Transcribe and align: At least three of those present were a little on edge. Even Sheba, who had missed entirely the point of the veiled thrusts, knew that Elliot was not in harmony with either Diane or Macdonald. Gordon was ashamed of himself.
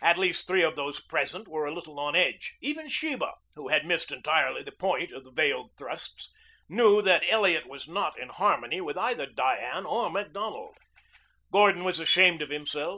At 0.00 0.16
least 0.16 0.46
three 0.46 0.62
of 0.62 0.74
those 0.74 1.00
present 1.00 1.48
were 1.48 1.66
a 1.66 1.70
little 1.70 2.00
on 2.00 2.16
edge. 2.16 2.54
Even 2.62 2.88
Sheba, 2.88 3.34
who 3.56 3.68
had 3.68 3.84
missed 3.84 4.10
entirely 4.10 4.62
the 4.62 4.72
point 4.72 5.12
of 5.12 5.22
the 5.22 5.30
veiled 5.30 5.72
thrusts, 5.76 6.30
knew 6.66 7.02
that 7.02 7.24
Elliot 7.28 7.66
was 7.66 7.86
not 7.86 8.18
in 8.18 8.30
harmony 8.30 8.80
with 8.80 8.96
either 8.96 9.26
Diane 9.26 9.84
or 9.84 10.08
Macdonald. 10.08 10.78
Gordon 11.52 11.84
was 11.84 12.00
ashamed 12.00 12.40
of 12.40 12.48
himself. 12.48 12.94